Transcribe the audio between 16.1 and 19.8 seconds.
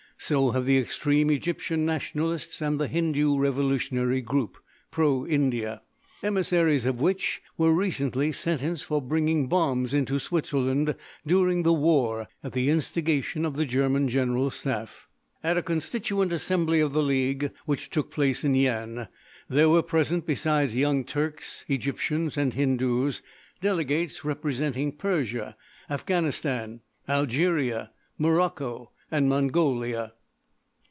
Assembly" of the league, which took place in Yian, there